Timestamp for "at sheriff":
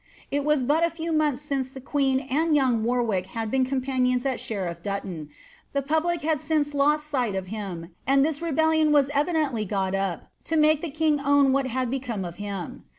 4.25-4.81